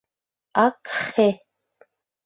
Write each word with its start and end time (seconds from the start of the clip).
—Ак-хе... 0.65 1.29